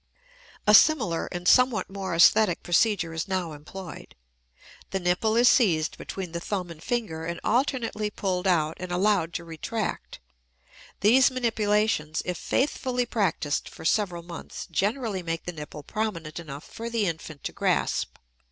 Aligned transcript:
A 0.65 0.73
similar 0.73 1.27
and 1.31 1.47
somewhat 1.47 1.87
more 1.87 2.15
aesthetic 2.15 2.63
procedure 2.63 3.13
is 3.13 3.27
now 3.27 3.51
employed. 3.51 4.15
The 4.89 4.99
nipple 4.99 5.35
is 5.35 5.47
seized 5.47 5.95
between 5.95 6.31
the 6.31 6.39
thumb 6.39 6.71
and 6.71 6.81
finger 6.81 7.23
and 7.27 7.39
alternately 7.43 8.09
pulled 8.09 8.47
out 8.47 8.77
and 8.79 8.91
allowed 8.91 9.31
to 9.35 9.43
retract. 9.43 10.19
These 11.01 11.29
manipulations, 11.29 12.23
if 12.25 12.39
faithfully 12.39 13.05
practiced 13.05 13.69
for 13.69 13.85
several 13.85 14.23
months, 14.23 14.67
generally 14.71 15.21
make 15.21 15.43
the 15.45 15.53
nipple 15.53 15.83
prominent 15.83 16.39
enough 16.39 16.63
for 16.63 16.89
the 16.89 17.05
infant 17.05 17.43
to 17.43 17.51
grasp. 17.51 18.17